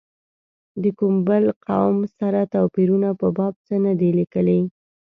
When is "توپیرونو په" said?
2.53-3.27